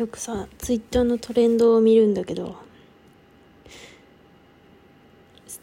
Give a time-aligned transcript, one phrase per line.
[0.00, 2.56] よくさツイッターのトレンドを見るんだけど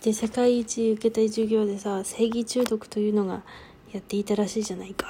[0.04, 3.42] で世界一受けたい授業でさ正義中毒というのが
[3.92, 5.08] やっていたらしいじゃないか。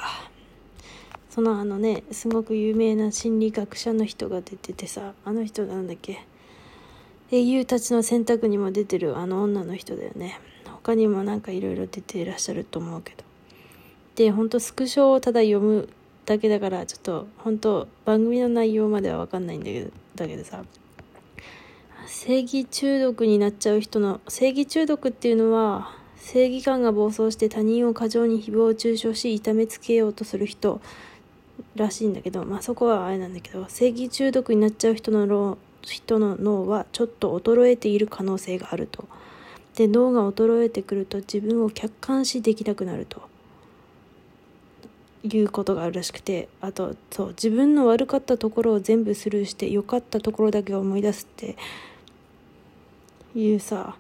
[1.30, 6.26] そのあのねすごく有名な心理学者の人が出ててさあの人なんだっけ？
[7.30, 10.40] 英雄たちの選択にも出てるあの女の人だよね。
[10.64, 13.26] 他にもなんかいろいろ出ていらっしゃると思うけど。
[14.16, 15.90] でほんとスクショをただ読む
[16.28, 20.62] だけだからちょっと本当番組の内容までは分かんないんだけどだけどさ
[22.06, 30.82] 正義中毒になっちゃう人の正義中毒っていうのは正義感が暴走して他人を過剰に誹謗中傷し痛めつけようとする人
[31.76, 39.08] らしいんだけどまあそこはあれなんだけど正義中毒になっちゃう人の脳人の脳はちょっと衰えている可能性があると。
[39.76, 43.22] で脳が衰えてくると自分を客観視できなくなると。
[45.24, 51.56] いうことがあるらしくてあとそう自分の悪かったところを全部スルーして良かったところだけを思い出すって
[53.36, 53.98] いうさ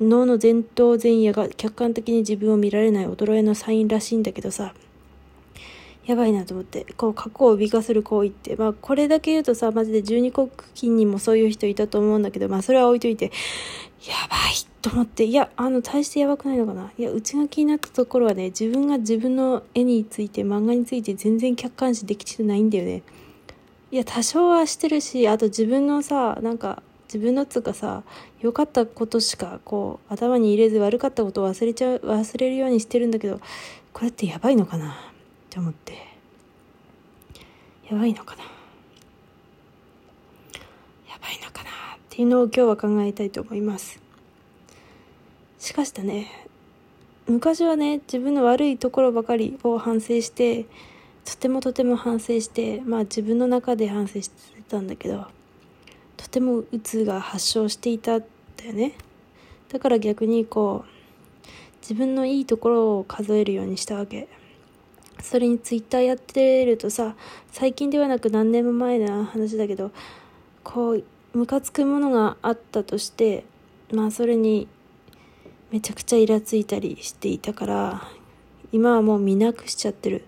[0.00, 4.74] 脳の前頭前野が客観的に自分を見られない衰えのサインらしいんだけどさ
[6.04, 13.32] やばいなと思ってこう過去を美化する行為ってまあこれだけ言うとさマジで十二国筋にもそういう人いたと思うんだけどまあそれは置いといて
[14.06, 16.92] やばいってと思って、いや、あの、大してやばくないのかな？
[16.96, 23.02] いや、うちが気になったところはね、自分が自分の絵について、漫画について全然客観視できてないんだよね。
[23.90, 28.04] いや、多少はしてるし、あと自分のさ、なんか、自分のつうかさ、
[28.40, 33.40] 良かったことしか、こう、頭に入れず悪かったことを忘れちゃう、忘れるようにしてるんだけど、
[33.92, 34.92] これってやばいのかな？
[34.92, 34.94] っ
[35.50, 35.94] て思って。
[37.90, 38.44] やばいのかな？
[38.44, 38.48] や
[41.20, 41.70] ばいのかな？
[41.70, 41.72] っ
[42.08, 44.05] ていうのを今日は考えたいと思います。
[45.66, 46.28] しかしだね。
[47.26, 50.66] 昔はね自分の悪いところばかりを反省して
[51.24, 55.26] とてもとても反省してまあ自分の中で反省してたんだけど
[56.16, 58.24] とてもうつが発症していたん
[58.56, 58.92] だよね。
[59.68, 61.46] だから逆にこう
[61.80, 64.28] 自分のいいところを数えるようにしたわけ。
[65.20, 67.16] それにツイッターやってるとさ
[67.50, 69.90] 最近ではなく何年も前の話だけど
[70.62, 73.44] こうムカつくものがあったとして
[73.90, 74.68] まあそれに
[75.70, 78.02] めちゃくちゃイラついたりしていたから
[78.72, 80.24] 今はもう見なくしちゃってる。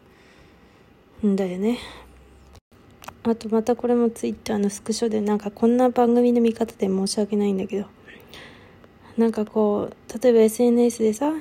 [1.27, 1.79] んだよね。
[3.25, 7.87] あとまたこれもツイッターのスクショでなんかこんな番組の見方で申し訳ないんだけど
[9.17, 11.33] なんかこう例えば SNS でさ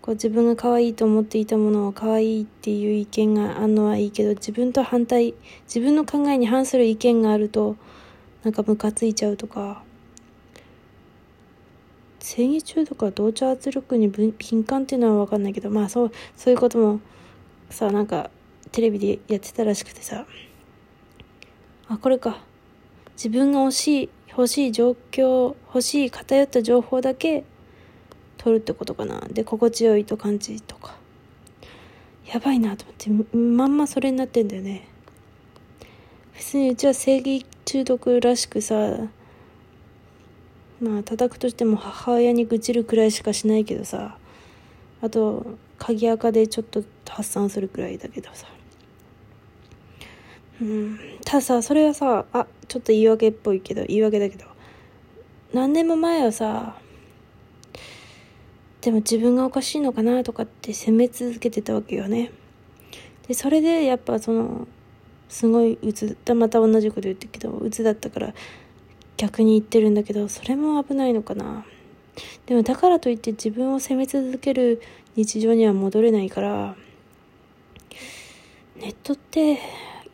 [0.00, 5.34] こう自分が可愛いと思っていたものを可愛いっていう意見があるのはいいけど自分と反対
[5.66, 7.76] 自分の考えに反する意見があると
[8.42, 9.82] なんかムカついちゃうとか
[12.24, 17.00] 正義中毒は同調圧力に敏感っていうのは分かんないけどまあそうそういうことも
[17.68, 18.30] さなんか
[18.72, 20.24] テレビでやってたらしくてさ。
[21.86, 22.40] あこれか。
[23.14, 27.44] 自分が欲しい欲しい状況欲しい偏った情報だけ
[28.38, 29.20] 取るってことかな。
[29.30, 30.96] で心地よいと感じとか。
[32.32, 34.88] やばいなと思ってまんまそれになってんだよね。
[36.34, 39.10] 別にうちは正義中毒らしくさ
[40.84, 44.18] まあ叩くとしても母親に愚痴るくらいしかしないけどさ
[45.00, 45.46] あと
[45.78, 48.46] 鍵垢でちょっと発散するくらいだけどさ。
[50.60, 50.98] うん。
[51.24, 54.44] たださそれはさあちょっと言い訳っぽいけど言い訳だけど
[55.52, 56.76] 何年も前はさ
[58.82, 62.30] でも自分がおかしいのかなとかって責め続けてたわけよね。
[63.26, 64.68] でそれでやっぱその
[65.30, 68.34] すごいうつまた同じこと言ってるけどうつだったから
[69.16, 71.64] 逆に言ってるんだけどそれも危ないのかな。
[72.46, 74.80] でもだからといって自分を責め続ける
[75.16, 76.76] 日常には戻れないから
[78.76, 79.58] ネットって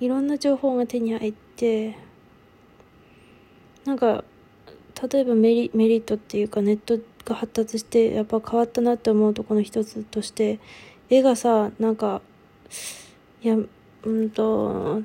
[0.01, 1.97] いろんな情報が手に入って
[3.85, 4.25] なんか
[5.13, 10.59] 例えばメリメリットっていうかネットが発達してやっぱ変わったなって思うとこの一つとして
[11.09, 12.23] 絵がさなんか
[13.43, 15.03] いやうんと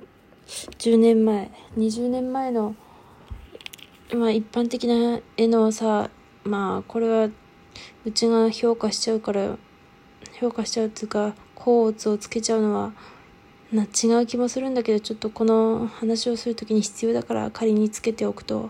[0.78, 2.76] 10年前20年前の
[4.16, 6.10] まあ一般的な絵のさ
[6.44, 7.30] まあこれは
[8.06, 9.58] うちが評価しちゃうから
[10.34, 12.94] 評価しちゃうっていうか甲乙をつけちゃうのは
[13.72, 18.70] な違う気もするんだけどちょっとこの話をする時に必要だから仮につけておくと。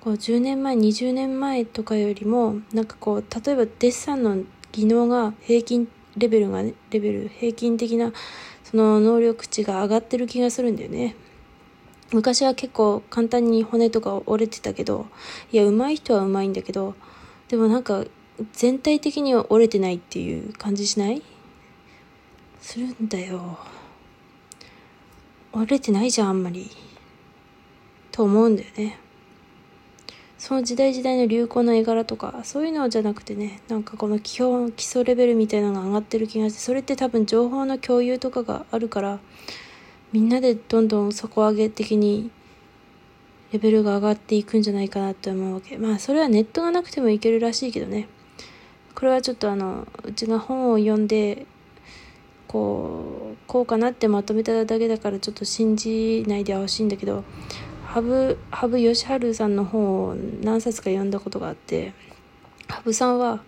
[0.00, 4.38] こう10年前20年前とかよりもなんかこう例えばデッサンの
[4.72, 5.86] 技能が平均
[6.16, 8.12] レベルがねレベル平均的な
[8.64, 11.14] その能力値が上がってる気がするんだよね。
[12.12, 15.06] 昔は結構簡単に骨とか折れてたけど、
[15.50, 16.94] いや、上手い人は上手いんだけど、
[17.48, 18.04] でもなんか
[18.52, 21.22] 全体的には折れてないっていう感じしない？
[22.60, 23.58] するんだよ。
[25.52, 26.70] 折れてないじゃん、あんまり。
[28.10, 28.98] と思うんだよね。
[30.38, 39.20] その時代時代の流行の絵柄とか、そういうのじゃなくてね、なんかこの基本、基礎レベルみたいなのが上がってる気がして、それって多分情報の共有とかがあるから、
[40.12, 42.30] みんなでどんどん底上げ的に
[43.52, 45.76] レベルが上がっていくんじゃないかなって思うわけ。
[45.78, 48.08] まあそれはネットがなくてもいけるらしいけどね。
[48.94, 51.46] これはちょっとあの、うちが本を読んで、
[52.46, 57.24] こう、こうかなってまとめただけだからちょっと信じないでほしいんだけど、
[57.92, 61.92] 羽生羽生善治さんの本を何冊か読んだことがあって
[62.66, 63.42] 羽生さんは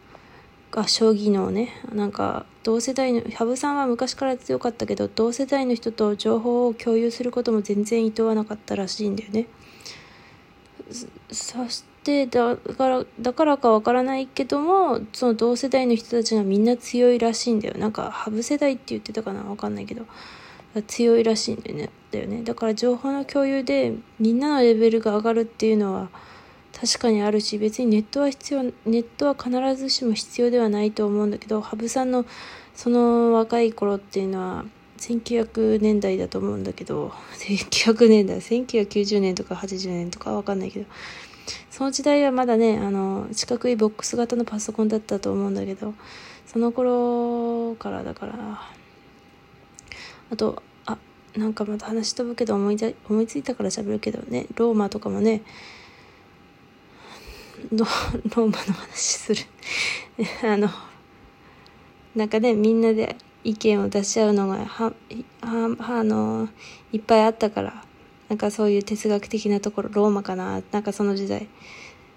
[0.74, 9.46] が将棋のねなんか同世代の羽生さんは昔から強かったけど同世代の人と情報を共有することも全然厭わなかったらしいんだよね。
[11.30, 17.78] そしてだからだからかわからないけどもその同世代の人たちがみんな強いらしいんだよ。
[17.78, 20.04] なんか羽生世代って言ってたかなわかんないけど。
[20.88, 21.90] 強いらしいんだよね。
[22.10, 22.42] だよね。
[22.42, 26.08] だから情報の共有でみんなのレベルが上がるっていうのは
[26.80, 32.26] 確かにあるし別にネットは必要ネットは必ずしも必要ではないと思うんだけど羽生さんの
[32.74, 34.64] その若い頃っていうのは
[34.98, 40.86] 1900年代だと思うんだけど 1900年代1990年とか80年とかわかんないけど
[41.70, 45.94] その時代はまだねあの四角いボックス型のパソコンだったと思うんだけど
[46.46, 48.34] その頃からだから
[50.30, 50.98] あとあ
[51.36, 55.42] なんかまた話飛ぶけど思い思いついたから喋るけどねローマとかもね
[57.72, 59.42] ロローマの話する。
[60.42, 60.68] あの
[62.14, 64.92] なんかねみんなで意見を出し合うのがは
[65.40, 66.48] はあの
[66.92, 67.84] いっぱいあったから
[68.28, 71.48] なんかそういう哲学的なところローマかななんかその時代。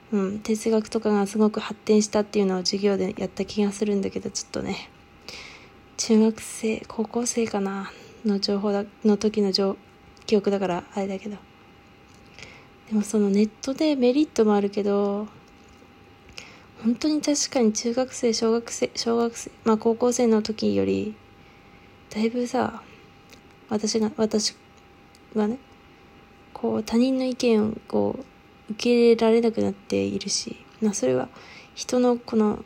[0.10, 4.90] うん哲学とかがすごく発展したっていうのを授業でやった気がするんだけどちょっとね。
[5.98, 7.92] 中学生高校生かな
[8.24, 9.52] の情報だの時の
[10.26, 11.38] 記憶だからあれだけど。
[12.90, 15.28] でもそのネットでメリットもあるけど
[16.84, 21.16] 本当に確かに中学生小学生小学生まあ高校生の時より
[22.14, 22.82] だいぶさ
[23.70, 24.56] 私が私
[25.34, 25.58] はね
[26.54, 28.16] こう他人の意見をこ
[28.70, 31.30] う受け入れられなくなっているし、まあ、それは
[31.76, 32.64] 人のこの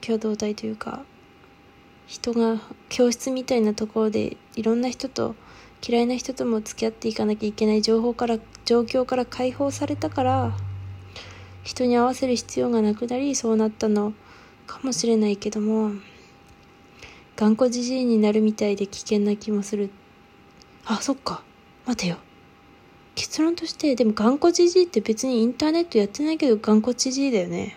[0.00, 1.02] 共同体というか
[2.06, 2.58] 人が
[2.88, 5.34] 教室みたいなところでいろんな人と
[5.86, 10.52] 嫌いな人とも付き合っていかなきゃいけない情報から状況から解放されたから
[11.68, 14.14] 人に合わせる必要がなくなりそうなったの
[14.66, 15.90] かもしれないけども
[17.36, 19.90] 頑固じじいになるみたいで危険な気もする
[20.86, 21.42] あそっか
[21.84, 22.16] 待てよ
[23.14, 27.76] 結論としてでも頑固じじいって別にインターネットやってないけど頑固じじいだよね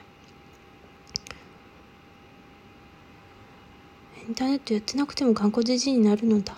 [4.26, 6.56] インターネットやってなくても頑固じじいになるのだ。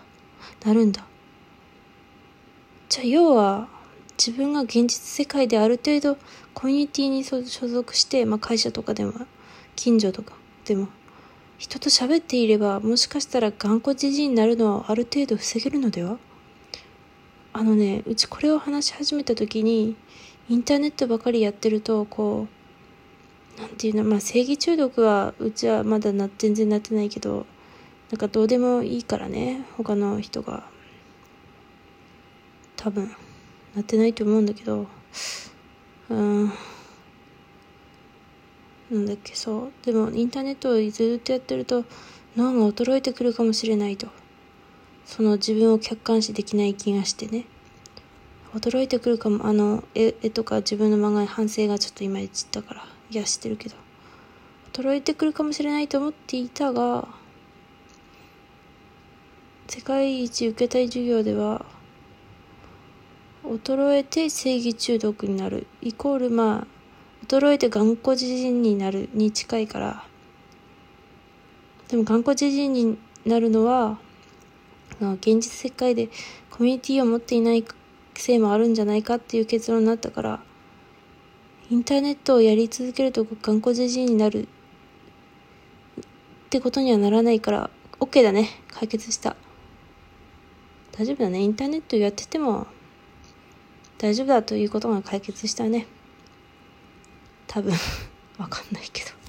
[0.63, 1.03] なるんだ。
[2.89, 3.67] じゃあ要は、
[4.25, 6.17] 自分が現実世界である程度
[6.53, 9.13] コミュニティに所属して、まあ、会社とかでも、
[9.75, 10.87] 近所とかでも、
[11.57, 16.19] 人と喋っていれば、もしかしたら頑固じじいになるのはある程度防げるのでは？
[17.51, 19.97] あのね、うちこれを話し始めた時に、
[20.47, 22.47] インターネットばかりやってると、こ
[23.57, 27.45] う、なんていうの、まあ正義中毒はうちはまだな全然なってないけど、
[28.09, 30.63] なんかどうでもいいからね他の人が。
[32.77, 33.11] 多分。
[33.75, 34.87] なってないと思うんだけど
[36.09, 36.47] うん。
[38.91, 39.85] なんだっけそう。
[39.85, 41.85] でもインターネットをずっとやってると
[42.35, 44.07] 脳が衰えてくるかもしれないと。
[45.05, 47.45] その自分を客観視できない気がしてね。
[48.53, 49.45] 驚いてくるかも。
[49.47, 53.75] あの絵絵とか自分の漫画に反省がちょっといまいちったからいやしてるけど。
[54.73, 57.07] 衰えてくるかもしれないと思っていたが
[59.67, 61.63] 世界一受けたい授業では
[63.43, 65.67] 衰えて正義中毒になる。
[65.81, 70.05] イコールまあ衰えて頑固自陣になるに近いから。
[71.89, 73.99] でも頑固自陣になるのは
[74.99, 76.09] 現実世界で
[76.49, 77.63] コミュニティを持っていない
[78.15, 80.39] せいもあるんじゃないかっていう結論になったから
[81.69, 84.43] インターネットをやり続けると頑固じじいになる。
[84.43, 84.45] っ
[86.49, 87.69] てことにはならないから
[87.99, 88.49] OK だね。
[88.71, 89.35] 解決した。
[90.91, 91.39] 大丈夫だね。
[91.39, 92.67] インターネットやってても
[94.03, 95.87] 大丈夫だということが解決したね。
[97.47, 97.71] 多分
[98.37, 99.22] わかんないけど。